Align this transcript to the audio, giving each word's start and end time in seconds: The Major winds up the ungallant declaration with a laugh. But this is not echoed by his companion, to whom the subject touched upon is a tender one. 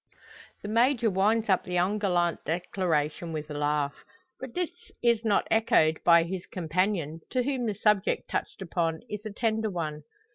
The 0.63 0.67
Major 0.67 1.11
winds 1.11 1.47
up 1.47 1.63
the 1.63 1.75
ungallant 1.77 2.43
declaration 2.43 3.31
with 3.31 3.51
a 3.51 3.53
laugh. 3.53 4.03
But 4.39 4.55
this 4.55 4.71
is 5.03 5.23
not 5.23 5.47
echoed 5.51 6.03
by 6.03 6.23
his 6.23 6.47
companion, 6.47 7.19
to 7.29 7.43
whom 7.43 7.67
the 7.67 7.75
subject 7.75 8.27
touched 8.27 8.63
upon 8.63 9.01
is 9.09 9.27
a 9.27 9.31
tender 9.31 9.69
one. 9.69 10.01